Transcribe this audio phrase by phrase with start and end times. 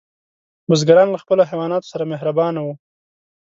[0.69, 2.73] بزګران له خپلو حیواناتو سره مهربانه وو.